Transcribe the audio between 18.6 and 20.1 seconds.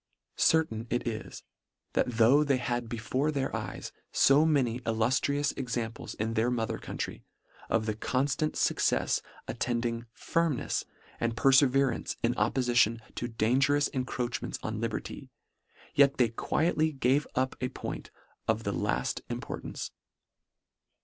the lafl importance.